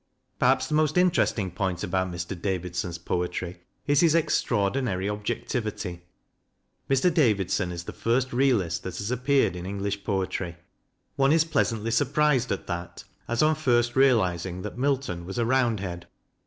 [0.39, 2.35] Perhaps the most interesting point about Mr.
[2.41, 6.05] Davidson's poetry is his extraordinary objectivity.
[6.89, 7.13] Mr.
[7.13, 10.57] Davidson is the first realist that has appeared in English poetry.
[11.17, 16.07] One is pleasantly surprised at that, as on first realizing that Milton was a Roundhead.